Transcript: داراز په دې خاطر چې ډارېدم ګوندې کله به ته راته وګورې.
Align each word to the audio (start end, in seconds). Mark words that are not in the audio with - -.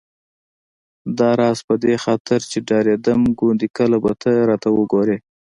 داراز 1.17 1.59
په 1.67 1.73
دې 1.83 1.95
خاطر 2.03 2.39
چې 2.51 2.57
ډارېدم 2.67 3.21
ګوندې 3.39 3.67
کله 3.77 3.97
به 4.03 4.11
ته 4.21 4.31
راته 4.49 4.69
وګورې. 4.77 5.17